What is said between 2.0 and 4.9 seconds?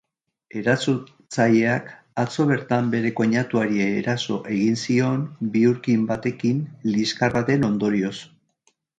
atzo bertan bere koinatuari eraso egin